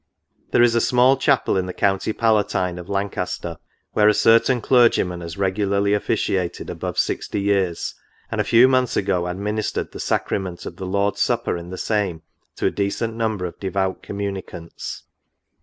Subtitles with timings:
[0.51, 3.57] "There is a small chapel, in the county palatine of Lancaster,
[3.93, 7.93] where a certain clergyman has regularly officiated above sixty years,
[8.31, 12.23] and a few months ago administered the sacrament of the Lord's Supper in the same,
[12.55, 15.03] to a decent number of devout communicants.